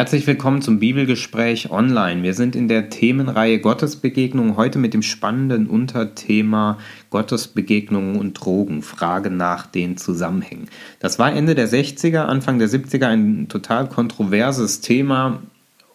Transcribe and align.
Herzlich 0.00 0.26
willkommen 0.26 0.62
zum 0.62 0.78
Bibelgespräch 0.78 1.70
online. 1.70 2.22
Wir 2.22 2.32
sind 2.32 2.56
in 2.56 2.68
der 2.68 2.88
Themenreihe 2.88 3.60
Gottesbegegnung 3.60 4.56
heute 4.56 4.78
mit 4.78 4.94
dem 4.94 5.02
spannenden 5.02 5.66
Unterthema 5.66 6.78
Gottesbegegnungen 7.10 8.16
und 8.16 8.32
Drogen, 8.32 8.80
Frage 8.80 9.28
nach 9.28 9.66
den 9.66 9.98
Zusammenhängen. 9.98 10.70
Das 11.00 11.18
war 11.18 11.30
Ende 11.30 11.54
der 11.54 11.68
60er, 11.68 12.20
Anfang 12.20 12.58
der 12.58 12.70
70er 12.70 13.08
ein 13.08 13.48
total 13.50 13.90
kontroverses 13.90 14.80
Thema 14.80 15.42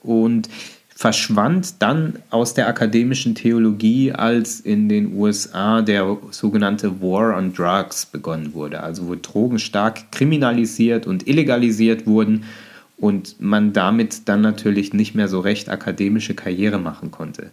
und 0.03 0.49
verschwand 0.89 1.81
dann 1.81 2.19
aus 2.29 2.53
der 2.53 2.67
akademischen 2.67 3.33
Theologie, 3.33 4.11
als 4.11 4.59
in 4.59 4.87
den 4.87 5.15
USA 5.17 5.81
der 5.81 6.15
sogenannte 6.29 7.01
War 7.01 7.35
on 7.35 7.53
Drugs 7.53 8.05
begonnen 8.05 8.53
wurde, 8.53 8.81
also 8.81 9.07
wo 9.07 9.15
Drogen 9.15 9.57
stark 9.57 10.11
kriminalisiert 10.11 11.07
und 11.07 11.27
illegalisiert 11.27 12.05
wurden 12.05 12.43
und 12.97 13.41
man 13.41 13.73
damit 13.73 14.27
dann 14.29 14.41
natürlich 14.41 14.93
nicht 14.93 15.15
mehr 15.15 15.27
so 15.27 15.39
recht 15.39 15.69
akademische 15.69 16.33
Karriere 16.33 16.79
machen 16.79 17.11
konnte. 17.11 17.51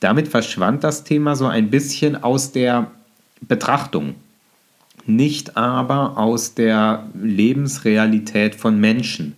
Damit 0.00 0.28
verschwand 0.28 0.82
das 0.82 1.04
Thema 1.04 1.36
so 1.36 1.46
ein 1.46 1.70
bisschen 1.70 2.22
aus 2.22 2.52
der 2.52 2.90
Betrachtung, 3.40 4.14
nicht 5.06 5.56
aber 5.56 6.18
aus 6.18 6.54
der 6.54 7.04
Lebensrealität 7.14 8.54
von 8.54 8.80
Menschen. 8.80 9.34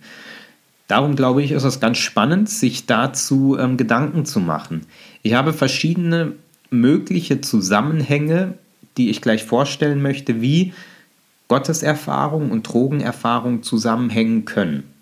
Darum 0.87 1.15
glaube 1.15 1.43
ich, 1.43 1.51
ist 1.51 1.63
es 1.63 1.79
ganz 1.79 1.97
spannend, 1.97 2.49
sich 2.49 2.85
dazu 2.85 3.57
ähm, 3.57 3.77
Gedanken 3.77 4.25
zu 4.25 4.39
machen. 4.39 4.85
Ich 5.21 5.33
habe 5.33 5.53
verschiedene 5.53 6.33
mögliche 6.69 7.41
Zusammenhänge, 7.41 8.55
die 8.97 9.09
ich 9.09 9.21
gleich 9.21 9.43
vorstellen 9.43 10.01
möchte, 10.01 10.41
wie 10.41 10.73
Gotteserfahrung 11.47 12.51
und 12.51 12.63
Drogenerfahrung 12.63 13.63
zusammenhängen 13.63 14.45
können 14.45 14.92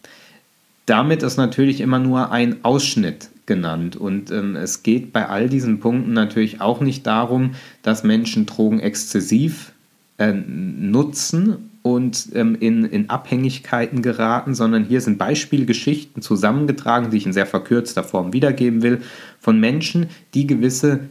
damit 0.86 1.24
ist 1.24 1.38
natürlich 1.38 1.82
immer 1.82 2.00
nur 2.00 2.32
ein 2.32 2.64
Ausschnitt 2.64 3.30
genannt. 3.46 3.96
Und 3.96 4.32
ähm, 4.32 4.56
es 4.56 4.84
geht 4.84 5.14
bei 5.14 5.28
all 5.28 5.50
diesen 5.50 5.80
Punkten 5.80 6.14
natürlich 6.14 6.62
auch 6.62 6.80
nicht 6.80 7.06
darum, 7.06 7.52
dass 7.84 8.04
Menschen 8.04 8.46
Drogen 8.46 8.80
exzessiv 8.80 9.74
äh, 10.18 10.34
nutzen 10.34 11.70
und 11.84 12.30
ähm, 12.34 12.56
in, 12.60 12.86
in 12.86 13.10
Abhängigkeiten 13.10 14.02
geraten, 14.02 14.54
sondern 14.54 14.86
hier 14.86 15.02
sind 15.02 15.18
Beispielgeschichten 15.18 16.22
zusammengetragen, 16.22 17.10
die 17.10 17.18
ich 17.18 17.26
in 17.26 17.34
sehr 17.34 17.48
verkürzter 17.48 18.04
Form 18.04 18.34
wiedergeben 18.34 18.84
will, 18.84 19.02
von 19.40 19.60
Menschen, 19.60 20.10
die 20.34 20.46
gewisse 20.46 21.02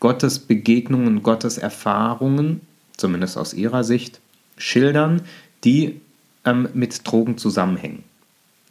Gottesbegegnungen, 0.00 1.22
Gotteserfahrungen, 1.22 2.60
zumindest 2.96 3.36
aus 3.36 3.54
ihrer 3.54 3.84
Sicht, 3.84 4.20
schildern, 4.56 5.22
die 5.64 6.00
ähm, 6.44 6.68
mit 6.74 7.06
Drogen 7.06 7.38
zusammenhängen. 7.38 8.02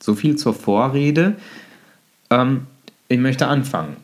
So 0.04 0.16
viel 0.16 0.36
zur 0.36 0.54
Vorrede. 0.54 1.36
Ähm, 2.30 2.68
ich 3.08 3.20
möchte 3.20 3.48
anfangen. 3.48 3.96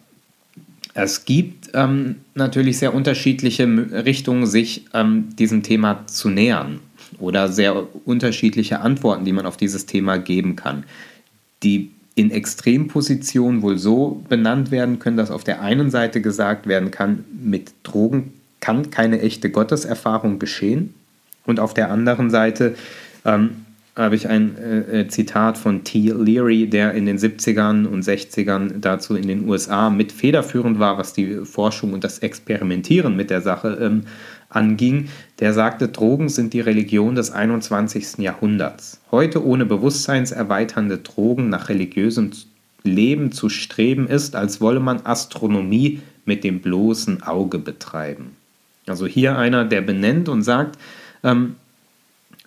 Es 0.94 1.26
gibt 1.26 1.72
ähm, 1.74 2.16
natürlich 2.36 2.78
sehr 2.78 2.94
unterschiedliche 2.94 3.66
Richtungen, 4.06 4.46
sich 4.46 4.86
ähm, 4.94 5.36
diesem 5.36 5.62
Thema 5.62 6.08
zu 6.08 6.30
nähern 6.30 6.80
oder 7.18 7.50
sehr 7.50 7.86
unterschiedliche 8.06 8.80
Antworten, 8.80 9.26
die 9.26 9.34
man 9.34 9.46
auf 9.46 9.58
dieses 9.58 9.88
Thema 9.88 10.20
geben 10.20 10.56
kann, 10.56 10.86
die 11.64 11.92
in 12.16 12.32
Extrempositionen 12.32 13.62
wohl 13.62 13.78
so 13.78 14.24
benannt 14.30 14.72
werden 14.72 15.00
können, 15.00 15.18
dass 15.18 15.32
auf 15.32 15.44
der 15.44 15.62
einen 15.62 15.92
Seite 15.92 16.22
gesagt 16.22 16.66
werden 16.66 16.92
kann, 16.92 17.26
mit 17.44 17.74
Drogen 17.84 18.32
kann 18.62 18.90
keine 18.90 19.20
echte 19.20 19.50
Gotteserfahrung 19.50 20.40
geschehen 20.40 20.94
und 21.46 21.60
auf 21.60 21.74
der 21.74 21.92
anderen 21.92 22.30
Seite 22.30 22.76
ähm, 23.26 23.66
habe 23.96 24.16
ich 24.16 24.28
ein 24.28 24.58
äh, 24.58 25.02
äh 25.02 25.08
Zitat 25.08 25.58
von 25.58 25.84
T. 25.84 26.12
Leary, 26.12 26.68
der 26.68 26.94
in 26.94 27.06
den 27.06 27.18
70ern 27.18 27.86
und 27.86 28.04
60ern 28.04 28.80
dazu 28.80 29.16
in 29.16 29.28
den 29.28 29.48
USA 29.48 29.90
mit 29.90 30.12
federführend 30.12 30.80
war, 30.80 30.98
was 30.98 31.14
die 31.14 31.46
Forschung 31.46 31.94
und 31.94 32.04
das 32.04 32.20
Experimentieren 32.20 33.16
mit 33.16 33.30
der 33.30 33.42
Sache 33.42 33.78
ähm, 33.82 34.04
anging. 34.50 35.10
Der 35.40 35.54
sagte, 35.54 35.88
Drogen 35.88 36.30
sind 36.30 36.54
die 36.54 36.62
Religion 36.62 37.16
des 37.16 37.32
21. 37.32 38.18
Jahrhunderts. 38.20 39.02
Heute 39.12 39.46
ohne 39.46 39.66
bewusstseinserweiternde 39.66 41.00
Drogen 41.00 41.50
nach 41.50 41.70
religiösem 41.70 42.32
Leben 42.84 43.32
zu 43.32 43.50
streben 43.50 44.08
ist, 44.08 44.36
als 44.36 44.62
wolle 44.62 44.80
man 44.80 45.06
Astronomie 45.06 46.02
mit 46.26 46.44
dem 46.44 46.62
bloßen 46.62 47.24
Auge 47.24 47.60
betreiben. 47.60 48.36
Also 48.88 49.06
hier 49.06 49.38
einer, 49.38 49.66
der 49.66 49.82
benennt 49.82 50.30
und 50.30 50.44
sagt, 50.44 50.78
ähm, 51.24 51.56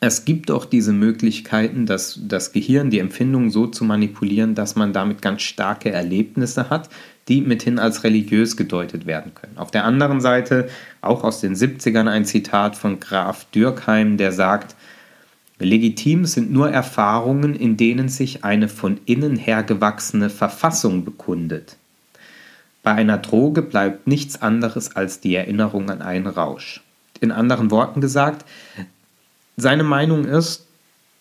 es 0.05 0.25
gibt 0.25 0.51
auch 0.51 0.65
diese 0.65 0.93
Möglichkeiten, 0.93 1.87
dass 1.87 2.19
das 2.21 2.51
Gehirn 2.51 2.91
die 2.91 2.99
Empfindungen 2.99 3.51
so 3.51 3.69
zu 3.69 3.85
manipulieren, 3.85 4.57
dass 4.57 4.75
man 4.75 4.93
damit 4.93 5.23
ganz 5.23 5.43
starke 5.43 5.93
Erlebnisse 5.93 6.71
hat, 6.71 6.89
die 7.29 7.41
mithin 7.41 7.79
als 7.79 8.03
religiös 8.03 8.57
gedeutet 8.57 9.07
werden 9.07 9.33
können. 9.33 9.59
Auf 9.59 9.71
der 9.71 9.85
anderen 9.85 10.21
Seite 10.21 10.69
auch 11.03 11.23
aus 11.23 11.41
den 11.41 11.55
70ern 11.55 12.09
ein 12.09 12.25
Zitat 12.25 12.75
von 12.75 12.99
Graf 12.99 13.45
Dürkheim, 13.55 14.17
der 14.17 14.33
sagt, 14.33 14.75
legitim 15.61 16.25
sind 16.25 16.51
nur 16.51 16.69
Erfahrungen, 16.69 17.55
in 17.55 17.77
denen 17.77 18.09
sich 18.09 18.43
eine 18.43 18.69
von 18.69 18.99
innen 19.07 19.37
her 19.37 19.63
gewachsene 19.63 20.31
Verfassung 20.31 21.05
bekundet. 21.05 21.77
Bei 22.83 22.91
einer 22.91 23.19
Droge 23.19 23.63
bleibt 23.63 24.09
nichts 24.09 24.43
anderes 24.43 24.97
als 24.97 25.21
die 25.21 25.37
Erinnerung 25.37 25.91
an 25.91 26.03
einen 26.03 26.27
Rausch. 26.27 26.83
In 27.21 27.31
anderen 27.31 27.71
Worten 27.71 28.01
gesagt, 28.01 28.45
seine 29.57 29.85
Meinung 29.85 30.25
ist, 30.25 30.67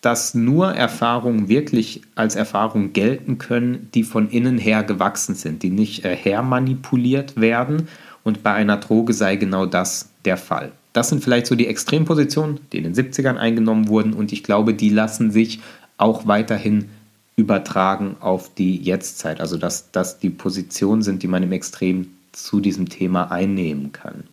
dass 0.00 0.34
nur 0.34 0.72
Erfahrungen 0.72 1.48
wirklich 1.48 2.02
als 2.16 2.34
Erfahrungen 2.34 2.92
gelten 2.92 3.38
können, 3.38 3.88
die 3.94 4.02
von 4.02 4.28
innen 4.28 4.58
her 4.58 4.82
gewachsen 4.82 5.36
sind, 5.36 5.62
die 5.62 5.70
nicht 5.70 6.04
äh, 6.04 6.16
hermanipuliert 6.16 7.40
werden. 7.40 7.88
Und 8.24 8.42
bei 8.42 8.52
einer 8.52 8.76
Droge 8.78 9.14
sei 9.14 9.36
genau 9.36 9.64
das 9.64 10.10
der 10.24 10.36
Fall. 10.36 10.72
Das 10.92 11.08
sind 11.08 11.22
vielleicht 11.22 11.46
so 11.46 11.54
die 11.54 11.68
Extrempositionen, 11.68 12.60
die 12.72 12.78
in 12.78 12.84
den 12.84 12.94
70ern 12.94 13.36
eingenommen 13.36 13.88
wurden. 13.88 14.12
Und 14.12 14.32
ich 14.32 14.42
glaube, 14.42 14.74
die 14.74 14.90
lassen 14.90 15.30
sich 15.30 15.60
auch 15.96 16.26
weiterhin 16.26 16.90
übertragen 17.36 18.16
auf 18.20 18.52
die 18.54 18.76
Jetztzeit. 18.76 19.40
Also 19.40 19.56
dass 19.56 19.90
das 19.92 20.18
die 20.18 20.30
Positionen 20.30 21.02
sind, 21.02 21.22
die 21.22 21.28
man 21.28 21.42
im 21.44 21.52
Extrem 21.52 22.08
zu 22.32 22.60
diesem 22.60 22.88
Thema 22.88 23.30
einnehmen 23.30 23.92
kann. 23.92 24.24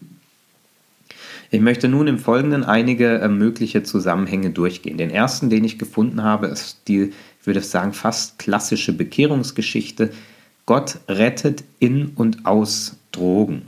Ich 1.52 1.62
möchte 1.62 1.88
nun 1.88 2.08
im 2.08 2.20
Folgenden 2.20 2.64
einige 2.64 3.20
äh, 3.20 3.28
mögliche 3.28 3.82
Zusammenhänge 3.82 4.52
durchgehen. 4.52 4.98
Den 4.98 5.10
ersten, 5.10 5.50
den 5.50 5.64
ich 5.64 5.80
gefunden 5.80 6.22
habe, 6.22 6.48
ist 6.48 6.88
die, 6.88 7.12
ich 7.40 7.48
würde 7.48 7.62
sagen, 7.62 7.94
fast 7.94 8.38
klassische 8.38 8.94
Bekehrungsgeschichte. 8.94 10.12
Gott 10.68 11.00
rettet 11.08 11.64
in 11.80 12.09
und 12.09 12.46
aus 12.46 12.98
Drogen. 13.12 13.64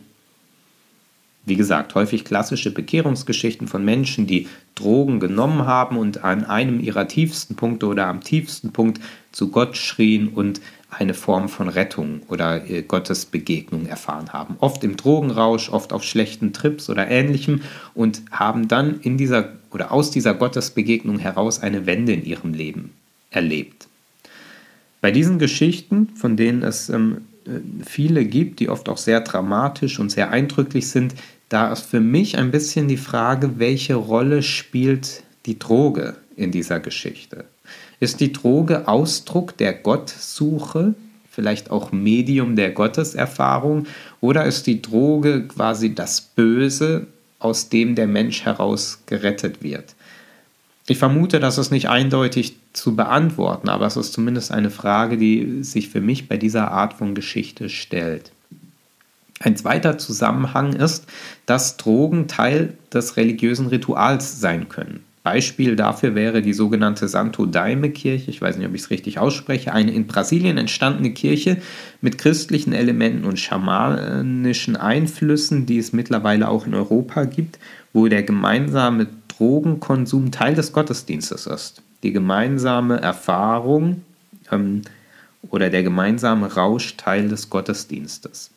Wie 1.44 1.56
gesagt, 1.56 1.96
häufig 1.96 2.24
klassische 2.24 2.72
Bekehrungsgeschichten 2.72 3.68
von 3.68 3.84
Menschen, 3.84 4.28
die 4.28 4.48
Drogen 4.76 5.20
genommen 5.20 5.66
haben 5.66 5.98
und 5.98 6.24
an 6.24 6.46
einem 6.46 6.80
ihrer 6.80 7.08
tiefsten 7.08 7.56
Punkte 7.56 7.88
oder 7.88 8.08
am 8.08 8.22
tiefsten 8.22 8.72
Punkt 8.72 9.02
zu 9.32 9.50
Gott 9.50 9.76
schrien 9.76 10.30
und 10.30 10.62
eine 10.92 11.14
Form 11.14 11.50
von 11.50 11.70
Rettung 11.70 12.22
oder 12.28 12.70
äh, 12.70 12.84
Gottes 12.84 13.26
Begegnung 13.26 13.86
erfahren 13.88 14.34
haben. 14.34 14.58
Oft 14.60 14.84
im 14.84 14.98
Drogenrausch, 14.98 15.70
oft 15.70 15.94
auf 15.94 16.04
schlechten 16.04 16.54
Trips 16.54 16.90
oder 16.90 17.08
ähnlichem 17.10 17.62
und 17.96 18.22
haben 18.30 18.68
dann 18.68 19.00
in 19.00 19.18
dieser 19.18 19.54
oder 19.72 19.92
aus 19.92 20.12
dieser 20.12 20.34
Gottesbegegnung 20.34 21.18
heraus 21.18 21.62
eine 21.62 21.86
Wende 21.86 22.12
in 22.14 22.26
ihrem 22.26 22.54
Leben 22.54 22.92
erlebt. 23.30 23.88
Bei 25.00 25.12
diesen 25.12 25.40
Geschichten, 25.40 26.10
von 26.16 26.36
denen 26.38 26.62
es 26.62 26.90
ähm, 26.90 27.18
äh, 27.18 27.31
viele 27.86 28.26
gibt, 28.26 28.60
die 28.60 28.70
oft 28.70 28.90
auch 28.90 28.98
sehr 28.98 29.22
dramatisch 29.22 30.00
und 30.00 30.12
sehr 30.12 30.32
eindrücklich 30.32 30.90
sind, 30.90 31.16
da 31.50 31.72
ist 31.72 31.86
für 31.86 32.00
mich 32.00 32.38
ein 32.38 32.52
bisschen 32.52 32.88
die 32.88 32.98
Frage, 32.98 33.60
welche 33.60 33.96
Rolle 33.96 34.44
spielt 34.44 35.24
die 35.46 35.60
Droge 35.60 36.16
in 36.36 36.52
dieser 36.52 36.80
Geschichte? 36.80 37.46
Ist 38.00 38.20
die 38.20 38.32
Droge 38.32 38.88
Ausdruck 38.88 39.58
der 39.58 39.74
Gottsuche, 39.74 40.94
vielleicht 41.30 41.72
auch 41.72 41.92
Medium 41.92 42.56
der 42.56 42.72
Gotteserfahrung, 42.72 43.86
oder 44.22 44.46
ist 44.46 44.68
die 44.68 44.82
Droge 44.82 45.48
quasi 45.48 45.94
das 45.94 46.22
Böse, 46.22 47.08
aus 47.40 47.70
dem 47.70 47.96
der 47.96 48.08
Mensch 48.08 48.46
heraus 48.46 49.02
gerettet 49.08 49.62
wird? 49.62 49.96
Ich 50.92 50.98
vermute, 50.98 51.40
das 51.40 51.58
ist 51.58 51.72
nicht 51.72 51.88
eindeutig 51.88 52.58
zu 52.74 52.98
beantworten, 52.98 53.70
aber 53.70 53.86
es 53.86 53.96
ist 53.96 54.12
zumindest 54.12 54.52
eine 54.52 54.70
Frage, 54.70 55.16
die 55.16 55.64
sich 55.64 55.88
für 55.88 56.02
mich 56.02 56.28
bei 56.28 56.36
dieser 56.36 56.70
Art 56.70 56.96
von 56.96 57.16
Geschichte 57.16 57.70
stellt. 57.70 58.34
Ein 59.40 59.56
zweiter 59.56 59.98
Zusammenhang 59.98 60.74
ist, 60.74 61.06
dass 61.46 61.78
Drogen 61.78 62.28
Teil 62.28 62.74
des 62.94 63.16
religiösen 63.16 63.68
Rituals 63.68 64.42
sein 64.42 64.68
können. 64.68 65.06
Beispiel 65.24 65.78
dafür 65.78 66.14
wäre 66.14 66.42
die 66.42 66.52
sogenannte 66.52 67.08
Santo 67.08 67.46
Daime 67.46 67.92
Kirche, 67.92 68.30
ich 68.30 68.42
weiß 68.42 68.58
nicht, 68.58 68.68
ob 68.68 68.76
ich 68.76 68.82
es 68.82 68.90
richtig 68.90 69.18
ausspreche, 69.18 69.72
eine 69.72 69.94
in 69.94 70.08
Brasilien 70.08 70.58
entstandene 70.58 71.12
Kirche 71.12 71.58
mit 72.02 72.18
christlichen 72.18 72.74
Elementen 72.74 73.24
und 73.24 73.40
schamanischen 73.40 74.76
Einflüssen, 74.76 75.66
die 75.66 75.78
es 75.78 75.94
mittlerweile 75.94 76.50
auch 76.50 76.66
in 76.66 76.74
Europa 76.74 77.24
gibt, 77.24 77.60
wo 77.94 78.08
der 78.08 78.24
gemeinsame 78.24 79.08
Drogenkonsum 79.42 80.30
Teil 80.30 80.54
des 80.54 80.72
Gottesdienstes 80.72 81.48
ist. 81.48 81.82
Die 82.04 82.12
gemeinsame 82.12 83.02
Erfahrung 83.02 84.04
ähm, 84.52 84.84
oder 85.50 85.72
der 85.72 85.82
gemeinsame 85.82 86.54
Rausch 86.54 86.96
Teil 86.96 87.28
des 87.28 87.50
Gottesdienstes. 87.50 88.52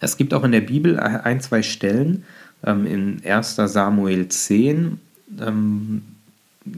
Es 0.00 0.16
gibt 0.16 0.32
auch 0.32 0.42
in 0.42 0.52
der 0.52 0.62
Bibel 0.62 0.98
ein, 0.98 1.42
zwei 1.42 1.62
Stellen, 1.62 2.24
ähm, 2.64 2.86
in 2.86 3.22
1 3.26 3.56
Samuel 3.56 4.28
10, 4.28 4.98
ähm, 5.38 6.02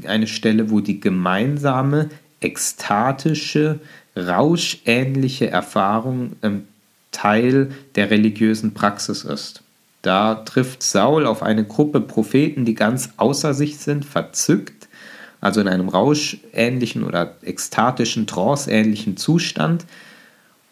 eine 0.05 0.27
Stelle, 0.27 0.71
wo 0.71 0.81
die 0.81 0.99
gemeinsame, 0.99 2.11
ekstatische, 2.41 3.79
rauschähnliche 4.17 5.49
Erfahrung 5.49 6.33
ähm, 6.43 6.65
Teil 7.13 7.71
der 7.95 8.11
religiösen 8.11 8.75
Praxis 8.75 9.23
ist. 9.23 9.63
Da 10.07 10.37
trifft 10.37 10.85
Saul 10.85 11.27
auf 11.27 11.43
eine 11.43 11.65
Gruppe 11.65 12.01
Propheten, 12.01 12.65
die 12.65 12.77
ganz 12.77 13.11
außer 13.17 13.55
sich 13.55 13.79
sind, 13.79 14.05
verzückt, 14.05 14.87
also 15.41 15.61
in 15.61 15.67
einem 15.67 15.89
rauschähnlichen 15.89 17.03
oder 17.03 17.35
ekstatischen, 17.43 18.29
tranceähnlichen 18.29 19.17
Zustand. 19.17 19.85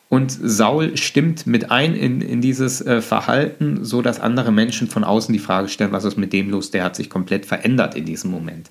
Und 0.08 0.30
Saul 0.30 0.96
stimmt 0.96 1.48
mit 1.48 1.72
ein 1.72 1.96
in, 1.96 2.20
in 2.20 2.42
dieses 2.42 2.80
äh, 2.80 3.00
Verhalten, 3.00 3.84
so 3.84 4.02
dass 4.02 4.20
andere 4.20 4.52
Menschen 4.52 4.86
von 4.86 5.02
außen 5.02 5.32
die 5.32 5.40
Frage 5.40 5.66
stellen, 5.66 5.90
was 5.90 6.04
ist 6.04 6.16
mit 6.16 6.32
dem 6.32 6.48
los, 6.48 6.70
der 6.70 6.84
hat 6.84 6.94
sich 6.94 7.10
komplett 7.10 7.44
verändert 7.44 7.96
in 7.96 8.04
diesem 8.04 8.30
Moment. 8.30 8.70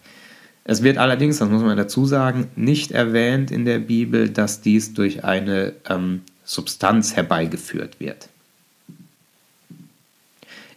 Es 0.63 0.81
wird 0.81 0.97
allerdings, 0.97 1.39
das 1.39 1.49
muss 1.49 1.61
man 1.61 1.75
dazu 1.75 2.05
sagen, 2.05 2.47
nicht 2.55 2.93
erwähnt 2.93 3.51
in 3.51 3.65
der 3.65 3.79
Bibel, 3.79 4.29
dass 4.29 4.61
dies 4.61 4.93
durch 4.93 5.25
eine 5.25 5.73
ähm, 5.89 6.21
Substanz 6.45 7.17
herbeigeführt 7.17 7.99
wird. 7.99 8.29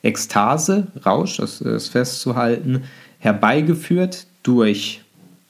Ekstase, 0.02 0.88
Rausch, 1.04 1.38
das 1.38 1.60
ist 1.60 1.88
festzuhalten, 1.88 2.84
herbeigeführt 3.18 4.26
durch 4.42 5.02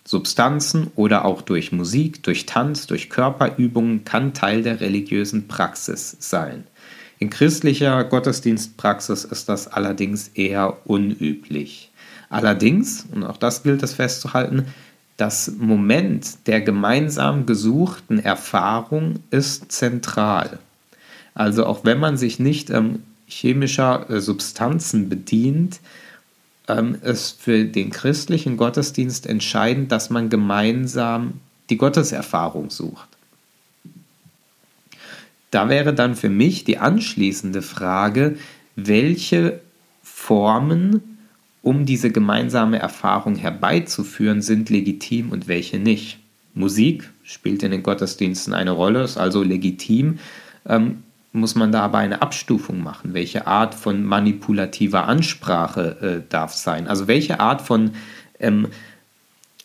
Substanzen 0.04 0.90
oder 0.94 1.24
auch 1.24 1.42
durch 1.42 1.72
Musik, 1.72 2.22
durch 2.22 2.46
Tanz, 2.46 2.86
durch 2.86 3.10
Körperübungen 3.10 4.04
kann 4.04 4.34
Teil 4.34 4.62
der 4.62 4.80
religiösen 4.80 5.48
Praxis 5.48 6.16
sein. 6.20 6.64
In 7.18 7.30
christlicher 7.30 8.04
Gottesdienstpraxis 8.04 9.24
ist 9.24 9.48
das 9.48 9.68
allerdings 9.68 10.28
eher 10.28 10.76
unüblich. 10.84 11.90
Allerdings, 12.28 13.06
und 13.12 13.24
auch 13.24 13.36
das 13.36 13.62
gilt 13.62 13.82
es 13.82 13.94
festzuhalten, 13.94 14.66
das 15.16 15.52
Moment 15.58 16.46
der 16.46 16.60
gemeinsam 16.60 17.46
gesuchten 17.46 18.18
Erfahrung 18.18 19.20
ist 19.30 19.72
zentral. 19.72 20.58
Also 21.34 21.64
auch 21.66 21.84
wenn 21.84 21.98
man 21.98 22.16
sich 22.16 22.38
nicht 22.38 22.70
ähm, 22.70 23.02
chemischer 23.26 24.08
äh, 24.10 24.20
Substanzen 24.20 25.08
bedient, 25.08 25.80
ähm, 26.68 26.96
ist 27.02 27.40
für 27.40 27.64
den 27.64 27.90
christlichen 27.90 28.56
Gottesdienst 28.56 29.26
entscheidend, 29.26 29.92
dass 29.92 30.10
man 30.10 30.28
gemeinsam 30.30 31.40
die 31.70 31.76
Gotteserfahrung 31.76 32.70
sucht. 32.70 33.08
Da 35.50 35.68
wäre 35.68 35.94
dann 35.94 36.16
für 36.16 36.28
mich 36.28 36.64
die 36.64 36.78
anschließende 36.78 37.62
Frage, 37.62 38.36
welche 38.74 39.60
Formen 40.02 41.18
um 41.62 41.84
diese 41.84 42.10
gemeinsame 42.10 42.78
Erfahrung 42.78 43.34
herbeizuführen, 43.34 44.40
sind 44.40 44.70
legitim 44.70 45.30
und 45.30 45.48
welche 45.48 45.78
nicht. 45.78 46.18
Musik 46.54 47.10
spielt 47.24 47.62
in 47.62 47.72
den 47.72 47.82
Gottesdiensten 47.82 48.54
eine 48.54 48.70
Rolle, 48.70 49.02
ist 49.02 49.16
also 49.16 49.42
legitim. 49.42 50.18
Ähm, 50.64 51.02
muss 51.36 51.54
man 51.54 51.70
da 51.70 51.82
aber 51.82 51.98
eine 51.98 52.22
Abstufung 52.22 52.82
machen? 52.82 53.14
Welche 53.14 53.46
Art 53.46 53.74
von 53.74 54.04
manipulativer 54.04 55.06
Ansprache 55.06 56.22
äh, 56.24 56.28
darf 56.28 56.52
sein? 56.54 56.88
Also 56.88 57.06
welche 57.06 57.40
Art 57.40 57.62
von 57.62 57.92
ähm, 58.40 58.68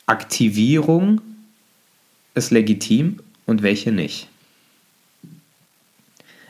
Aktivierung 0.05 1.21
ist 2.33 2.51
legitim 2.51 3.19
und 3.45 3.63
welche 3.63 3.91
nicht? 3.91 4.27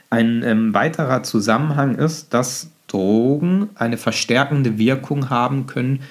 Ein 0.09 0.43
ähm, 0.43 0.73
weiterer 0.73 1.23
Zusammenhang 1.23 1.95
ist, 1.95 2.33
dass 2.33 2.69
Drogen 2.87 3.69
eine 3.75 3.97
verstärkende 3.97 4.77
Wirkung 4.77 5.29
haben 5.29 5.67
können 5.67 6.01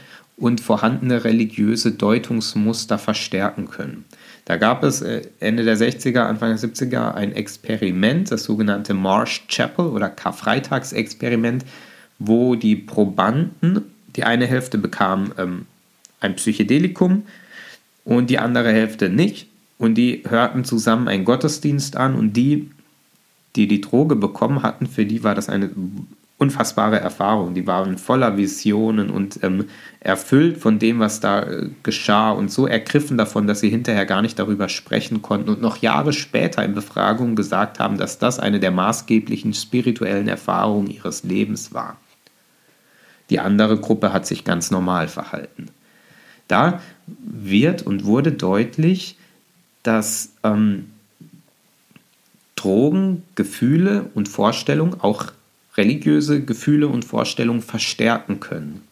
und 0.40 0.60
vorhandene 0.60 1.22
religiöse 1.24 1.92
Deutungsmuster 1.92 2.98
verstärken 2.98 3.68
können. 3.68 4.06
Da 4.46 4.56
gab 4.56 4.82
es 4.82 5.02
äh, 5.02 5.22
Ende 5.38 5.64
der 5.64 5.76
60er, 5.76 6.20
Anfang 6.20 6.48
der 6.48 6.58
70er 6.58 7.14
ein 7.14 7.32
Experiment, 7.32 8.32
das 8.32 8.44
sogenannte 8.44 8.94
Marsh 8.94 9.46
Chapel 9.48 9.86
oder 9.86 10.08
Karfreitagsexperiment, 10.08 11.64
wo 12.18 12.56
die 12.56 12.74
Probanden, 12.74 13.82
die 14.16 14.24
eine 14.24 14.46
Hälfte 14.46 14.78
bekam 14.78 15.32
ähm, 15.38 15.66
ein 16.20 16.36
Psychedelikum 16.36 17.24
und 18.04 18.30
die 18.30 18.38
andere 18.38 18.72
Hälfte 18.72 19.10
nicht. 19.10 19.46
Und 19.78 19.94
die 19.94 20.24
hörten 20.28 20.64
zusammen 20.64 21.08
einen 21.08 21.24
Gottesdienst 21.24 21.96
an 21.96 22.14
und 22.14 22.32
die, 22.34 22.70
die 23.56 23.68
die 23.68 23.80
Droge 23.80 24.16
bekommen 24.16 24.62
hatten, 24.62 24.86
für 24.86 25.06
die 25.06 25.22
war 25.22 25.34
das 25.34 25.48
eine 25.48 25.70
unfassbare 26.40 26.98
Erfahrung. 26.98 27.54
Die 27.54 27.66
waren 27.66 27.98
voller 27.98 28.38
Visionen 28.38 29.10
und 29.10 29.42
ähm, 29.42 29.66
erfüllt 30.00 30.56
von 30.56 30.78
dem, 30.78 30.98
was 30.98 31.20
da 31.20 31.42
äh, 31.42 31.68
geschah 31.82 32.30
und 32.30 32.50
so 32.50 32.66
ergriffen 32.66 33.18
davon, 33.18 33.46
dass 33.46 33.60
sie 33.60 33.68
hinterher 33.68 34.06
gar 34.06 34.22
nicht 34.22 34.38
darüber 34.38 34.70
sprechen 34.70 35.20
konnten 35.20 35.50
und 35.50 35.60
noch 35.60 35.76
Jahre 35.76 36.14
später 36.14 36.64
in 36.64 36.74
Befragungen 36.74 37.36
gesagt 37.36 37.78
haben, 37.78 37.98
dass 37.98 38.18
das 38.18 38.38
eine 38.38 38.58
der 38.58 38.70
maßgeblichen 38.70 39.52
spirituellen 39.52 40.28
Erfahrungen 40.28 40.90
ihres 40.90 41.24
Lebens 41.24 41.74
war. 41.74 41.98
Die 43.28 43.38
andere 43.38 43.76
Gruppe 43.76 44.14
hat 44.14 44.26
sich 44.26 44.42
ganz 44.42 44.70
normal 44.70 45.08
verhalten. 45.08 45.66
Da 46.48 46.80
wird 47.06 47.82
und 47.82 48.06
wurde 48.06 48.32
deutlich, 48.32 49.18
dass 49.82 50.32
ähm, 50.42 50.90
Drogen, 52.56 53.24
Gefühle 53.34 54.06
und 54.14 54.28
Vorstellungen 54.28 54.98
auch 55.00 55.32
religiöse 55.80 56.42
Gefühle 56.42 56.88
und 56.88 57.06
Vorstellungen 57.06 57.62
verstärken 57.62 58.38
können. 58.38 58.82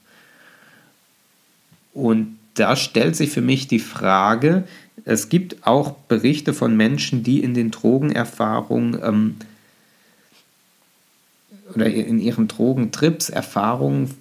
Und 1.93 2.39
da 2.55 2.77
stellt 2.77 3.15
sich 3.15 3.31
für 3.31 3.43
mich 3.43 3.69
die 3.69 3.79
Frage, 3.79 4.65
es 5.05 5.29
gibt 5.29 5.67
auch 5.67 5.93
Berichte 5.93 6.55
von 6.55 6.77
Menschen, 6.77 7.23
die 7.23 7.43
in 7.43 7.53
den 7.53 7.71
Drogenerfahrungen 7.71 8.99
ähm, 9.03 9.37
oder 11.75 11.87
in 11.87 12.19
ihren 12.19 12.49
Drogentrips 12.49 13.29
Erfahrungen 13.29 14.15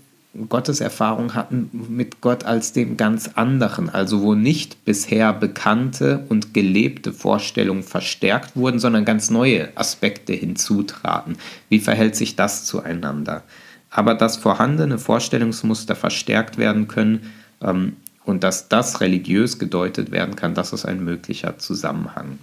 Gotteserfahrung 0.50 1.34
hatten 1.34 1.72
mit 1.90 2.22
Gott 2.22 2.44
als 2.44 2.72
dem 2.74 2.96
ganz 2.96 3.32
anderen, 3.36 3.90
also 3.90 4.22
wo 4.22 4.36
nicht 4.36 4.86
bisher 4.86 5.34
bekannte 5.34 6.26
und 6.30 6.54
gelebte 6.54 7.12
Vorstellungen 7.12 7.84
verstärkt 7.84 8.56
wurden, 8.56 8.80
sondern 8.80 9.06
ganz 9.06 9.32
neue 9.32 9.76
Aspekte 9.76 10.34
hinzutraten. 10.34 11.38
Wie 11.70 11.80
verhält 11.80 12.16
sich 12.16 12.36
das 12.36 12.66
zueinander? 12.66 13.44
Aber 13.90 14.14
dass 14.14 14.38
vorhandene 14.38 15.00
Vorstellungsmuster 15.00 15.96
verstärkt 15.96 16.58
werden 16.58 16.88
können 16.88 17.32
ähm, 17.62 17.96
und 18.26 18.44
dass 18.44 18.70
das 18.70 19.02
religiös 19.02 19.58
gedeutet 19.58 20.12
werden 20.12 20.36
kann, 20.36 20.54
das 20.54 20.74
ist 20.74 20.86
ein 20.86 21.04
möglicher 21.04 21.58
Zusammenhang. 21.58 22.38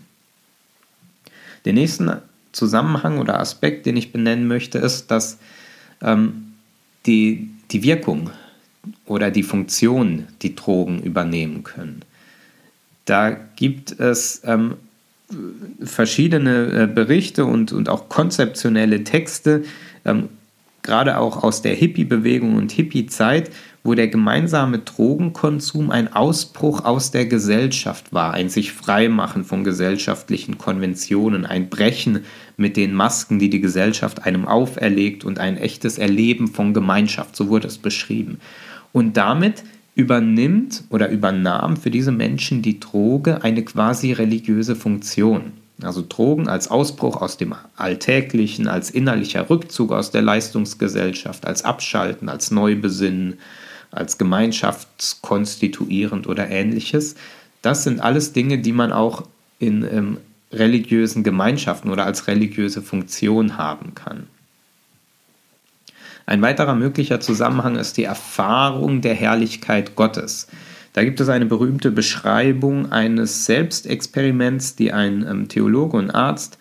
Den 1.65 1.77
nächsten 1.77 2.11
Zusammenhang 2.53 3.19
oder 3.19 3.41
Aspekt, 3.41 3.87
den 3.87 3.97
ich 3.97 4.13
benennen 4.13 4.49
möchte, 4.49 4.79
ist, 4.79 5.11
dass 5.11 5.39
ähm, 6.03 6.55
die, 7.07 7.51
die 7.71 7.83
Wirkung 7.83 8.31
oder 9.07 9.31
die 9.31 9.43
Funktion, 9.43 10.27
die 10.43 10.55
Drogen 10.55 11.03
übernehmen 11.03 11.65
können. 11.65 12.03
Da 13.05 13.31
gibt 13.31 13.99
es 13.99 14.43
ähm, 14.45 14.75
verschiedene 15.83 16.83
äh, 16.83 16.87
Berichte 16.87 17.45
und, 17.45 17.73
und 17.73 17.89
auch 17.89 18.09
konzeptionelle 18.09 19.05
Texte, 19.05 19.65
ähm, 20.05 20.29
gerade 20.85 21.19
auch 21.19 21.43
aus 21.43 21.63
der 21.63 21.75
Hippie-Bewegung 21.75 22.55
und 22.55 22.71
Hippie-Zeit, 22.71 23.51
wo 23.83 23.95
der 23.95 24.09
gemeinsame 24.09 24.79
Drogenkonsum 24.79 25.91
ein 25.91 26.13
Ausbruch 26.13 26.85
aus 26.85 27.11
der 27.11 27.27
Gesellschaft 27.27 28.13
war, 28.13 28.33
ein 28.33 28.49
sich 28.49 28.73
freimachen 28.73 29.45
von 29.45 29.65
gesellschaftlichen 29.65 30.57
Konventionen, 30.57 31.45
ein 31.45 31.69
Brechen 31.69 32.21
mit 32.57 32.77
den 32.77 32.95
Masken, 32.95 33.39
die 33.39 33.51
die 33.51 33.61
Gesellschaft 33.61 34.25
einem 34.25 34.47
auferlegt 34.47 35.25
und 35.25 35.39
ein 35.39 35.57
echtes 35.57 35.99
Erleben 35.99 36.49
von 36.49 36.73
Gemeinschaft, 36.73 37.35
so 37.35 37.49
wurde 37.49 37.67
es 37.67 37.79
beschrieben. 37.79 38.39
Und 38.93 39.17
damit 39.17 39.65
übernimmt 39.95 40.85
oder 40.91 41.09
übernahm 41.11 41.77
für 41.77 41.91
diese 41.91 42.13
Menschen 42.13 42.63
die 42.63 42.81
Droge 42.81 43.43
eine 43.43 43.65
quasi 43.65 44.13
religiöse 44.13 44.77
Funktion. 44.77 45.53
Also 45.83 46.05
Drogen 46.09 46.49
als 46.49 46.71
Ausbruch 46.71 47.21
aus 47.21 47.37
dem 47.37 47.57
Alltäglichen, 47.77 48.69
als 48.69 48.91
innerlicher 48.91 49.51
Rückzug 49.51 49.91
aus 49.93 50.13
der 50.13 50.23
Leistungsgesellschaft, 50.23 51.47
als 51.47 51.65
Abschalten, 51.65 52.29
als 52.29 52.53
Neubesinnen, 52.53 53.39
als 53.91 54.19
gemeinschaftskonstituierend 54.19 56.29
oder 56.29 56.49
ähnliches. 56.49 57.17
Das 57.63 57.83
sind 57.83 58.01
alles 58.01 58.33
Dinge, 58.33 58.59
die 58.59 58.73
man 58.73 58.93
auch 58.93 59.25
in 59.59 59.83
ähm, 59.83 60.19
religiösen 60.53 61.25
Gemeinschaften 61.25 61.91
oder 61.91 62.07
als 62.07 62.29
religiöse 62.29 62.83
Funktion 62.83 63.57
haben 63.57 63.95
kann. 63.95 64.29
Ein 66.27 66.41
weiterer 66.41 66.75
möglicher 66.75 67.21
Zusammenhang 67.21 67.77
ist 67.77 67.97
die 67.97 68.05
Erfahrung 68.05 69.03
der 69.03 69.15
Herrlichkeit 69.15 69.95
Gottes. 69.95 70.49
Da 70.95 71.03
gibt 71.03 71.21
es 71.21 71.29
eine 71.29 71.45
berühmte 71.45 71.91
Beschreibung 71.91 72.93
eines 72.93 73.47
Selbstexperiments, 73.47 74.77
die 74.77 74.93
ein 74.93 75.27
ähm, 75.29 75.49
Theologe 75.49 75.97
und 75.97 76.11
Arzt 76.11 76.57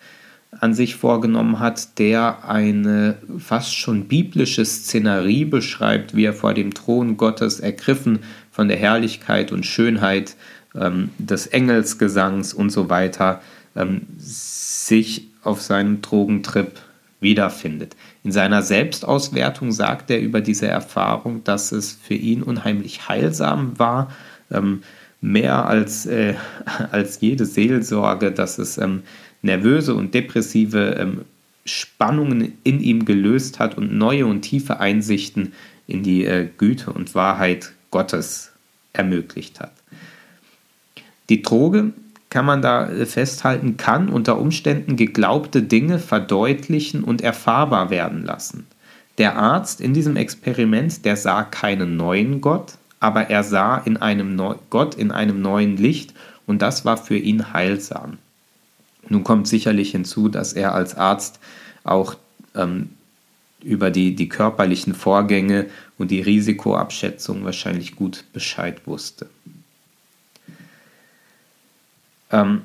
an 0.50 0.74
sich 0.74 0.96
vorgenommen 0.96 1.60
hat, 1.60 1.98
der 1.98 2.48
eine 2.48 3.16
fast 3.38 3.76
schon 3.76 4.06
biblische 4.06 4.64
Szenerie 4.64 5.44
beschreibt, 5.44 6.16
wie 6.16 6.24
er 6.24 6.32
vor 6.32 6.52
dem 6.52 6.74
Thron 6.74 7.16
Gottes 7.16 7.60
ergriffen 7.60 8.20
von 8.50 8.68
der 8.68 8.76
Herrlichkeit 8.76 9.52
und 9.52 9.66
Schönheit 9.66 10.36
ähm, 10.74 11.10
des 11.18 11.46
Engelsgesangs 11.46 12.54
und 12.54 12.70
so 12.70 12.90
weiter 12.90 13.40
ähm, 13.76 14.02
sich 14.18 15.28
auf 15.44 15.62
seinem 15.62 16.02
Drogentrip 16.02 16.72
wiederfindet. 17.24 17.96
In 18.22 18.30
seiner 18.30 18.62
Selbstauswertung 18.62 19.72
sagt 19.72 20.10
er 20.12 20.20
über 20.20 20.40
diese 20.40 20.68
Erfahrung, 20.68 21.42
dass 21.42 21.72
es 21.72 21.90
für 21.90 22.14
ihn 22.14 22.44
unheimlich 22.44 23.08
heilsam 23.08 23.76
war, 23.80 24.12
ähm, 24.52 24.84
mehr 25.20 25.66
als, 25.66 26.06
äh, 26.06 26.34
als 26.92 27.20
jede 27.20 27.46
Seelsorge, 27.46 28.30
dass 28.30 28.58
es 28.58 28.78
ähm, 28.78 29.02
nervöse 29.42 29.94
und 29.94 30.14
depressive 30.14 30.96
ähm, 30.98 31.22
Spannungen 31.64 32.52
in 32.62 32.80
ihm 32.80 33.04
gelöst 33.04 33.58
hat 33.58 33.76
und 33.76 33.92
neue 33.96 34.26
und 34.26 34.42
tiefe 34.42 34.78
Einsichten 34.78 35.52
in 35.86 36.02
die 36.02 36.24
äh, 36.24 36.48
Güte 36.56 36.92
und 36.92 37.14
Wahrheit 37.16 37.72
Gottes 37.90 38.52
ermöglicht 38.92 39.60
hat. 39.60 39.72
Die 41.30 41.42
Droge 41.42 41.92
kann 42.34 42.46
man 42.46 42.62
da 42.62 42.88
äh, 42.88 43.06
festhalten, 43.06 43.76
kann 43.76 44.08
unter 44.08 44.40
Umständen 44.40 44.96
geglaubte 44.96 45.62
Dinge 45.62 46.00
verdeutlichen 46.00 47.04
und 47.04 47.22
erfahrbar 47.22 47.90
werden 47.90 48.24
lassen. 48.24 48.66
Der 49.18 49.36
Arzt 49.36 49.80
in 49.80 49.94
diesem 49.94 50.16
Experiment, 50.16 51.04
der 51.04 51.16
sah 51.16 51.44
keinen 51.44 51.96
neuen 51.96 52.40
Gott, 52.40 52.72
aber 52.98 53.30
er 53.30 53.44
sah 53.44 53.78
in 53.78 53.98
einem 53.98 54.34
Neu 54.34 54.56
Gott 54.68 54.96
in 54.96 55.12
einem 55.12 55.42
neuen 55.42 55.76
Licht 55.76 56.12
und 56.44 56.60
das 56.60 56.84
war 56.84 56.96
für 56.96 57.16
ihn 57.16 57.52
heilsam. 57.52 58.18
Nun 59.08 59.22
kommt 59.22 59.46
sicherlich 59.46 59.92
hinzu, 59.92 60.28
dass 60.28 60.54
er 60.54 60.74
als 60.74 60.96
Arzt 60.96 61.38
auch 61.84 62.16
ähm, 62.56 62.90
über 63.62 63.92
die, 63.92 64.16
die 64.16 64.28
körperlichen 64.28 64.94
Vorgänge 64.94 65.66
und 65.98 66.10
die 66.10 66.20
Risikoabschätzung 66.20 67.44
wahrscheinlich 67.44 67.94
gut 67.94 68.24
Bescheid 68.32 68.88
wusste. 68.88 69.28
Ähm, 72.34 72.62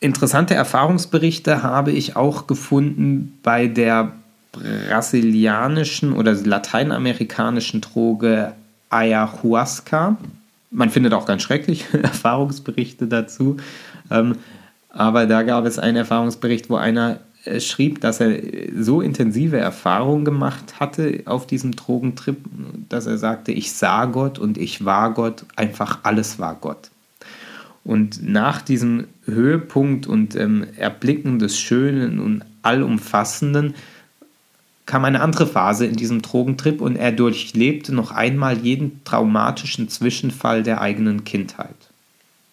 interessante 0.00 0.54
Erfahrungsberichte 0.54 1.62
habe 1.62 1.92
ich 1.92 2.16
auch 2.16 2.46
gefunden 2.46 3.38
bei 3.42 3.66
der 3.66 4.12
brasilianischen 4.52 6.12
oder 6.12 6.32
lateinamerikanischen 6.34 7.80
Droge 7.82 8.52
Ayahuasca. 8.90 10.16
Man 10.70 10.90
findet 10.90 11.12
auch 11.12 11.26
ganz 11.26 11.42
schreckliche 11.42 11.98
Erfahrungsberichte 12.02 13.06
dazu. 13.06 13.58
Ähm, 14.10 14.36
aber 14.88 15.26
da 15.26 15.42
gab 15.42 15.66
es 15.66 15.78
einen 15.78 15.96
Erfahrungsbericht, 15.96 16.68
wo 16.68 16.76
einer 16.76 17.20
äh, 17.44 17.60
schrieb, 17.60 18.00
dass 18.00 18.20
er 18.20 18.38
so 18.78 19.00
intensive 19.00 19.58
Erfahrungen 19.58 20.24
gemacht 20.24 20.80
hatte 20.80 21.22
auf 21.26 21.46
diesem 21.46 21.76
Drogentrip, 21.76 22.38
dass 22.88 23.06
er 23.06 23.18
sagte, 23.18 23.52
ich 23.52 23.72
sah 23.72 24.06
Gott 24.06 24.38
und 24.38 24.58
ich 24.58 24.84
war 24.84 25.12
Gott, 25.12 25.44
einfach 25.56 26.00
alles 26.02 26.38
war 26.38 26.54
Gott. 26.54 26.90
Und 27.84 28.22
nach 28.22 28.62
diesem 28.62 29.06
Höhepunkt 29.24 30.06
und 30.06 30.36
ähm, 30.36 30.66
Erblicken 30.76 31.38
des 31.38 31.58
Schönen 31.58 32.20
und 32.20 32.44
Allumfassenden 32.62 33.74
kam 34.86 35.04
eine 35.04 35.20
andere 35.20 35.46
Phase 35.46 35.86
in 35.86 35.96
diesem 35.96 36.22
Drogentrip 36.22 36.80
und 36.80 36.96
er 36.96 37.12
durchlebte 37.12 37.94
noch 37.94 38.10
einmal 38.10 38.58
jeden 38.58 39.02
traumatischen 39.04 39.88
Zwischenfall 39.88 40.62
der 40.62 40.80
eigenen 40.80 41.24
Kindheit. 41.24 41.74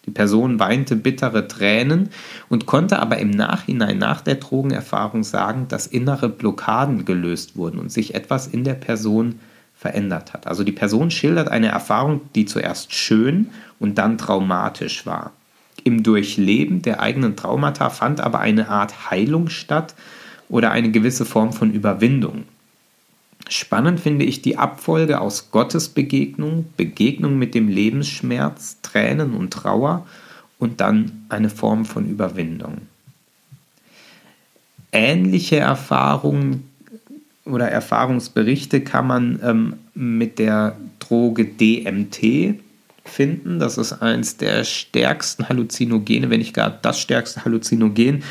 Die 0.06 0.10
Person 0.10 0.58
weinte 0.58 0.96
bittere 0.96 1.46
Tränen 1.46 2.08
und 2.48 2.66
konnte 2.66 2.98
aber 2.98 3.18
im 3.18 3.30
Nachhinein 3.30 3.98
nach 3.98 4.22
der 4.22 4.36
Drogenerfahrung 4.36 5.22
sagen, 5.22 5.66
dass 5.68 5.86
innere 5.86 6.28
Blockaden 6.28 7.04
gelöst 7.04 7.56
wurden 7.56 7.78
und 7.78 7.92
sich 7.92 8.14
etwas 8.14 8.46
in 8.46 8.64
der 8.64 8.74
Person 8.74 9.38
verändert 9.80 10.34
hat. 10.34 10.46
Also 10.46 10.62
die 10.62 10.72
Person 10.72 11.10
schildert 11.10 11.48
eine 11.48 11.68
Erfahrung, 11.68 12.20
die 12.34 12.44
zuerst 12.44 12.92
schön 12.92 13.48
und 13.78 13.96
dann 13.96 14.18
traumatisch 14.18 15.06
war. 15.06 15.32
Im 15.84 16.02
Durchleben 16.02 16.82
der 16.82 17.00
eigenen 17.00 17.34
Traumata 17.34 17.88
fand 17.88 18.20
aber 18.20 18.40
eine 18.40 18.68
Art 18.68 19.10
Heilung 19.10 19.48
statt 19.48 19.94
oder 20.50 20.70
eine 20.70 20.90
gewisse 20.90 21.24
Form 21.24 21.54
von 21.54 21.72
Überwindung. 21.72 22.44
Spannend 23.48 24.00
finde 24.00 24.26
ich 24.26 24.42
die 24.42 24.58
Abfolge 24.58 25.18
aus 25.18 25.50
Gottesbegegnung, 25.50 26.66
Begegnung 26.76 27.38
mit 27.38 27.54
dem 27.54 27.68
Lebensschmerz, 27.68 28.76
Tränen 28.82 29.32
und 29.32 29.50
Trauer 29.50 30.06
und 30.58 30.82
dann 30.82 31.24
eine 31.30 31.48
Form 31.48 31.86
von 31.86 32.06
Überwindung. 32.06 32.82
Ähnliche 34.92 35.56
Erfahrungen 35.56 36.69
oder 37.52 37.68
Erfahrungsberichte 37.68 38.80
kann 38.80 39.06
man 39.06 39.40
ähm, 39.42 39.74
mit 39.94 40.38
der 40.38 40.76
Droge 40.98 41.44
DMT 41.44 42.56
finden. 43.04 43.58
Das 43.58 43.78
ist 43.78 43.94
eines 43.94 44.36
der 44.36 44.64
stärksten 44.64 45.48
Halluzinogene, 45.48 46.30
wenn 46.30 46.38
nicht 46.38 46.54
gar 46.54 46.70
das 46.70 47.00
stärkste 47.00 47.44
Halluzinogen, 47.44 48.22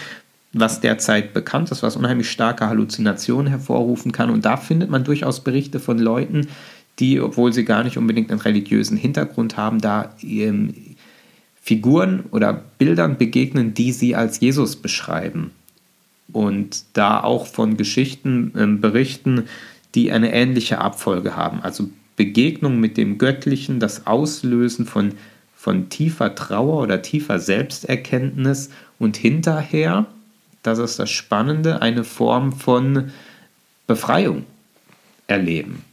was 0.54 0.82
derzeit 0.82 1.34
bekannt 1.34 1.72
ist, 1.72 1.84
was 1.84 1.96
unheimlich 1.96 2.30
starke 2.30 2.68
Halluzinationen 2.68 3.48
hervorrufen 3.48 4.12
kann. 4.12 4.30
Und 4.30 4.46
da 4.46 4.58
findet 4.58 4.90
man 4.90 5.04
durchaus 5.04 5.44
Berichte 5.44 5.80
von 5.80 6.00
Leuten, 6.00 6.48
die, 7.00 7.22
obwohl 7.22 7.54
sie 7.54 7.66
gar 7.66 7.84
nicht 7.84 7.98
unbedingt 7.98 8.32
einen 8.32 8.42
religiösen 8.42 8.98
Hintergrund 8.98 9.58
haben, 9.58 9.80
da 9.80 10.16
ähm, 10.22 10.74
Figuren 11.62 12.24
oder 12.32 12.62
Bildern 12.78 13.18
begegnen, 13.18 13.74
die 13.74 13.92
sie 13.92 14.16
als 14.16 14.40
Jesus 14.40 14.76
beschreiben 14.76 15.52
und 16.34 16.84
da 16.94 17.22
auch 17.24 17.48
von 17.48 17.78
Geschichten 17.78 18.54
äh, 18.56 18.68
berichten, 18.80 19.48
die 19.96 20.12
eine 20.12 20.34
ähnliche 20.34 20.80
Abfolge 20.80 21.36
haben. 21.36 21.62
Also 21.62 21.90
Begegnung 22.16 22.80
mit 22.80 22.98
dem 22.98 23.18
Göttlichen, 23.18 23.80
das 23.80 24.06
Auslösen 24.06 24.86
von, 24.86 25.14
von 25.56 25.90
tiefer 25.90 26.36
Trauer 26.36 26.84
oder 26.84 27.02
tiefer 27.02 27.40
Selbsterkenntnis 27.40 28.70
und 29.00 29.18
hinterher, 29.18 30.06
das 30.62 30.80
ist 30.80 31.00
das 31.00 31.10
Spannende, 31.10 31.82
eine 31.82 32.04
Form 32.04 32.52
von 32.54 33.12
Befreiung 33.88 34.46
erleben. 35.28 35.84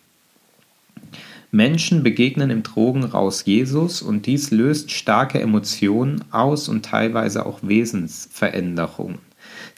Menschen 1.53 2.03
begegnen 2.03 2.51
im 2.51 2.63
Drogenraus 2.63 3.45
Jesus 3.47 4.03
und 4.03 4.27
dies 4.27 4.51
löst 4.51 4.91
starke 4.91 5.41
Emotionen 5.41 6.25
aus 6.33 6.69
und 6.69 6.85
teilweise 6.85 7.47
auch 7.47 7.61
Wesensveränderungen. 7.63 9.26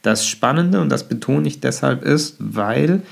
Das 0.02 0.26
Spannende, 0.26 0.80
und 0.80 0.90
das 0.90 1.08
betone 1.08 1.48
ich 1.48 1.60
deshalb, 1.60 2.04
ist, 2.04 2.36
weil 2.38 3.02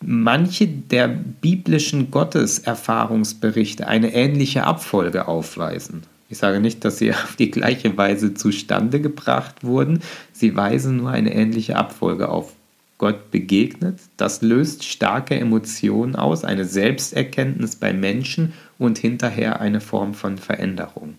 manche 0.00 0.68
der 0.68 1.08
biblischen 1.08 2.10
Gotteserfahrungsberichte 2.10 3.86
eine 3.88 4.14
ähnliche 4.14 4.64
Abfolge 4.64 5.26
aufweisen. 5.26 6.02
Ich 6.28 6.38
sage 6.38 6.60
nicht, 6.60 6.84
dass 6.84 6.98
sie 6.98 7.12
auf 7.12 7.36
die 7.36 7.50
gleiche 7.50 7.96
Weise 7.96 8.34
zustande 8.34 9.00
gebracht 9.00 9.64
wurden, 9.64 10.00
sie 10.32 10.54
weisen 10.56 10.98
nur 10.98 11.10
eine 11.10 11.34
ähnliche 11.34 11.76
Abfolge 11.76 12.28
auf. 12.28 12.52
Gott 12.98 13.30
begegnet, 13.30 14.00
das 14.16 14.42
löst 14.42 14.82
starke 14.82 15.38
Emotionen 15.38 16.16
aus, 16.16 16.44
eine 16.44 16.64
Selbsterkenntnis 16.64 17.76
bei 17.76 17.92
Menschen 17.92 18.54
und 18.76 18.98
hinterher 18.98 19.60
eine 19.60 19.80
Form 19.80 20.14
von 20.14 20.36
Veränderung. 20.36 21.14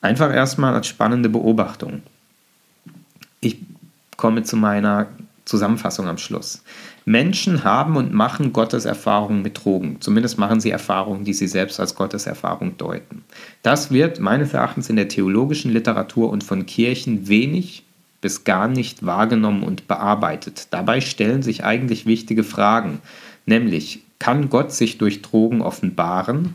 Einfach 0.00 0.34
erstmal 0.34 0.74
als 0.74 0.88
spannende 0.88 1.28
Beobachtung. 1.28 2.02
Ich 3.40 3.58
komme 4.16 4.42
zu 4.42 4.56
meiner 4.56 5.08
Zusammenfassung 5.44 6.08
am 6.08 6.18
Schluss. 6.18 6.62
Menschen 7.04 7.64
haben 7.64 7.96
und 7.96 8.14
machen 8.14 8.52
Gottes 8.52 8.86
Erfahrungen 8.86 9.42
mit 9.42 9.62
Drogen. 9.62 9.98
Zumindest 10.00 10.38
machen 10.38 10.60
sie 10.60 10.70
Erfahrungen, 10.70 11.24
die 11.24 11.34
sie 11.34 11.48
selbst 11.48 11.78
als 11.78 11.94
Gottes 11.94 12.26
Erfahrung 12.26 12.78
deuten. 12.78 13.24
Das 13.62 13.90
wird 13.90 14.20
meines 14.20 14.54
Erachtens 14.54 14.88
in 14.88 14.96
der 14.96 15.08
theologischen 15.08 15.70
Literatur 15.70 16.30
und 16.30 16.44
von 16.44 16.64
Kirchen 16.64 17.28
wenig 17.28 17.84
bis 18.22 18.44
gar 18.44 18.68
nicht 18.68 19.04
wahrgenommen 19.04 19.62
und 19.62 19.86
bearbeitet. 19.86 20.68
Dabei 20.70 21.02
stellen 21.02 21.42
sich 21.42 21.62
eigentlich 21.62 22.06
wichtige 22.06 22.42
Fragen, 22.42 23.02
nämlich 23.44 24.00
kann 24.18 24.48
Gott 24.48 24.72
sich 24.72 24.96
durch 24.96 25.20
Drogen 25.20 25.60
offenbaren? 25.60 26.54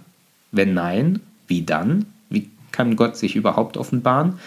Wenn 0.51 0.73
nein, 0.73 1.19
wie 1.45 1.61
dann? 1.61 2.07
Wie 2.31 2.49
kann 2.71 2.95
Gott 2.95 3.17
sich 3.17 3.35
überhaupt 3.35 3.77
offenbaren? 3.77 4.39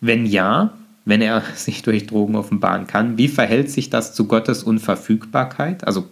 Wenn 0.00 0.26
ja, 0.26 0.72
wenn 1.04 1.20
er 1.22 1.42
sich 1.54 1.82
durch 1.82 2.06
Drogen 2.06 2.36
offenbaren 2.36 2.86
kann. 2.86 3.18
Wie 3.18 3.28
verhält 3.28 3.70
sich 3.70 3.90
das 3.90 4.14
zu 4.14 4.26
Gottes 4.26 4.62
Unverfügbarkeit? 4.62 5.86
Also 5.86 6.08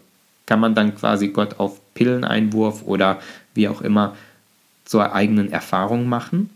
kann 0.47 0.61
man 0.61 0.75
dann 0.75 0.95
quasi 0.95 1.29
Gott 1.29 1.59
auf 1.59 1.81
Pilleneinwurf 1.95 2.83
oder 2.85 3.21
wie 3.55 3.69
auch 3.69 3.81
immer 3.81 4.17
zur 4.85 5.15
eigenen 5.15 5.53
Erfahrung 5.53 6.09
machen? 6.09 6.51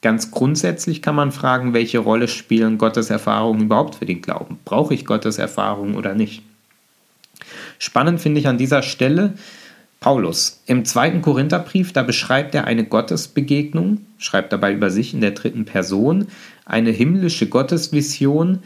Ganz 0.00 0.30
grundsätzlich 0.30 1.02
kann 1.02 1.14
man 1.14 1.32
fragen, 1.32 1.72
welche 1.72 1.98
Rolle 1.98 2.28
spielen 2.28 2.78
Gottes 2.78 3.10
Erfahrungen 3.10 3.62
überhaupt 3.62 3.96
für 3.96 4.06
den 4.06 4.22
Glauben? 4.22 4.58
Brauche 4.64 4.94
ich 4.94 5.04
Gottes 5.04 5.38
Erfahrungen 5.38 5.96
oder 5.96 6.14
nicht? 6.14 6.42
Spannend 7.78 8.20
finde 8.20 8.40
ich 8.40 8.48
an 8.48 8.58
dieser 8.58 8.82
Stelle, 8.82 9.34
Paulus, 10.00 10.62
im 10.66 10.84
zweiten 10.84 11.22
Korintherbrief, 11.22 11.92
da 11.92 12.04
beschreibt 12.04 12.54
er 12.54 12.66
eine 12.66 12.84
Gottesbegegnung, 12.84 14.06
schreibt 14.18 14.52
dabei 14.52 14.72
über 14.72 14.90
sich 14.90 15.12
in 15.12 15.20
der 15.20 15.32
dritten 15.32 15.64
Person, 15.64 16.28
eine 16.64 16.90
himmlische 16.90 17.48
Gottesvision, 17.48 18.60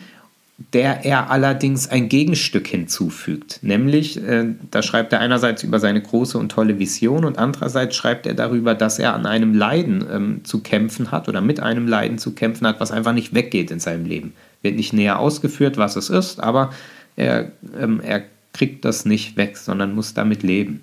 der 0.75 1.05
er 1.05 1.31
allerdings 1.31 1.89
ein 1.89 2.11
Gegenstück 2.11 2.67
hinzufügt. 2.69 3.61
Nämlich, 3.62 4.23
äh, 4.23 4.55
da 4.71 4.83
schreibt 4.83 5.12
er 5.12 5.21
einerseits 5.21 5.62
über 5.62 5.81
seine 5.81 6.03
große 6.03 6.37
und 6.37 6.51
tolle 6.51 6.79
Vision 6.79 7.25
und 7.25 7.39
andererseits 7.39 7.97
schreibt 7.97 8.27
er 8.27 8.35
darüber, 8.35 8.75
dass 8.75 8.99
er 8.99 9.15
an 9.15 9.25
einem 9.25 9.55
Leiden 9.55 10.05
ähm, 10.12 10.45
zu 10.45 10.61
kämpfen 10.61 11.11
hat 11.11 11.29
oder 11.29 11.41
mit 11.41 11.61
einem 11.61 11.89
Leiden 11.89 12.19
zu 12.19 12.35
kämpfen 12.35 12.67
hat, 12.67 12.79
was 12.79 12.93
einfach 12.93 13.15
nicht 13.15 13.35
weggeht 13.35 13.71
in 13.71 13.81
seinem 13.81 14.05
Leben. 14.05 14.35
Wird 14.61 14.77
nicht 14.77 14.93
näher 14.93 15.19
ausgeführt, 15.19 15.79
was 15.79 15.97
es 15.97 16.11
ist, 16.11 16.41
aber 16.41 16.73
er, 17.17 17.51
ähm, 17.79 18.01
er 18.05 18.23
kriegt 18.53 18.85
das 18.85 19.07
nicht 19.07 19.37
weg, 19.39 19.57
sondern 19.57 19.95
muss 19.95 20.15
damit 20.15 20.43
leben. 20.43 20.83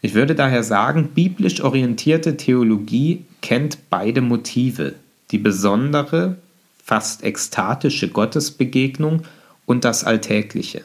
Ich 0.00 0.14
würde 0.14 0.34
daher 0.34 0.62
sagen, 0.62 1.08
biblisch 1.14 1.60
orientierte 1.60 2.36
Theologie 2.36 3.24
kennt 3.42 3.90
beide 3.90 4.20
Motive, 4.20 4.94
die 5.30 5.38
besondere, 5.38 6.36
fast 6.82 7.24
ekstatische 7.24 8.08
Gottesbegegnung 8.08 9.22
und 9.66 9.84
das 9.84 10.04
Alltägliche. 10.04 10.84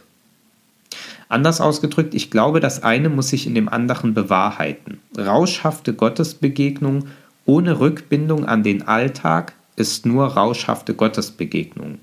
Anders 1.30 1.62
ausgedrückt, 1.62 2.14
ich 2.14 2.30
glaube, 2.30 2.60
das 2.60 2.84
eine 2.84 3.10
muss 3.10 3.30
sich 3.30 3.48
in 3.48 3.56
dem 3.56 3.70
anderen 3.70 4.14
bewahrheiten. 4.14 5.00
Rauschhafte 5.18 5.94
Gottesbegegnung 5.94 7.08
ohne 7.46 7.80
Rückbindung 7.80 8.46
an 8.46 8.64
den 8.64 8.88
Alltag 8.88 9.54
ist 9.76 10.06
nur 10.06 10.26
rauschhafte 10.28 10.94
Gottesbegegnung. 10.94 12.00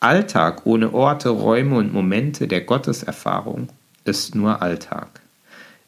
Alltag 0.00 0.66
ohne 0.66 0.92
Orte, 0.94 1.30
Räume 1.30 1.76
und 1.76 1.92
Momente 1.92 2.46
der 2.46 2.60
Gotteserfahrung 2.60 3.68
ist 4.04 4.34
nur 4.34 4.62
Alltag. 4.62 5.20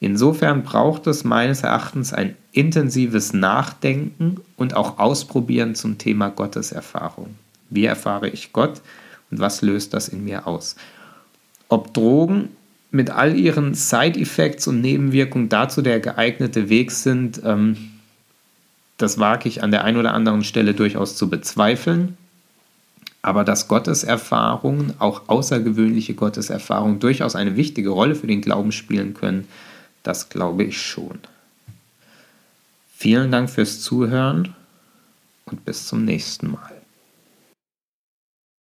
Insofern 0.00 0.62
braucht 0.62 1.06
es 1.06 1.24
meines 1.24 1.62
Erachtens 1.62 2.12
ein 2.12 2.36
intensives 2.52 3.32
Nachdenken 3.32 4.40
und 4.56 4.76
auch 4.76 4.98
Ausprobieren 4.98 5.74
zum 5.74 5.98
Thema 5.98 6.28
Gotteserfahrung. 6.28 7.34
Wie 7.70 7.84
erfahre 7.84 8.28
ich 8.28 8.52
Gott 8.52 8.80
und 9.30 9.40
was 9.40 9.62
löst 9.62 9.94
das 9.94 10.08
in 10.08 10.24
mir 10.24 10.46
aus? 10.46 10.76
Ob 11.68 11.92
Drogen 11.94 12.50
mit 12.90 13.10
all 13.10 13.36
ihren 13.36 13.74
Side-Effects 13.74 14.68
und 14.68 14.80
Nebenwirkungen 14.80 15.48
dazu 15.48 15.82
der 15.82 16.00
geeignete 16.00 16.68
Weg 16.68 16.92
sind, 16.92 17.42
ähm, 17.44 17.76
das 18.96 19.18
wage 19.18 19.48
ich 19.48 19.62
an 19.62 19.70
der 19.70 19.84
einen 19.84 19.98
oder 19.98 20.14
anderen 20.14 20.42
Stelle 20.42 20.74
durchaus 20.74 21.16
zu 21.16 21.28
bezweifeln. 21.28 22.16
Aber 23.20 23.44
dass 23.44 23.68
Gotteserfahrungen, 23.68 24.94
auch 25.00 25.28
außergewöhnliche 25.28 26.14
Gotteserfahrungen, 26.14 26.98
durchaus 26.98 27.36
eine 27.36 27.56
wichtige 27.56 27.90
Rolle 27.90 28.14
für 28.14 28.26
den 28.26 28.40
Glauben 28.40 28.72
spielen 28.72 29.12
können, 29.12 29.46
das 30.08 30.30
glaube 30.30 30.64
ich 30.64 30.80
schon. 30.80 31.20
Vielen 32.96 33.30
Dank 33.30 33.50
fürs 33.50 33.82
Zuhören 33.82 34.56
und 35.44 35.66
bis 35.66 35.86
zum 35.86 36.06
nächsten 36.06 36.50
Mal. 36.52 36.77